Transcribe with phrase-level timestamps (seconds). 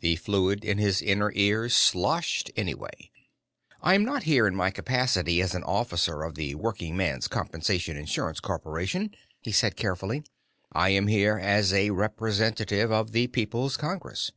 [0.00, 3.12] The fluid in his inner ears sloshed anyway.
[3.80, 8.40] "I am not here in my capacity as an officer of the Workingman's Compensation Insurance
[8.40, 10.24] Corporation," he said carefully.
[10.72, 14.32] "I am here as a representative of the People's Congress."